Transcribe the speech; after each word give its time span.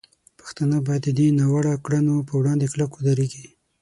پښتانه 0.39 0.77
باید 0.87 1.01
د 1.05 1.09
دې 1.19 1.27
ناوړه 1.39 1.73
کړنو 1.85 2.15
په 2.27 2.33
وړاندې 2.39 2.65
کلک 2.73 2.91
ودرېږي. 2.93 3.45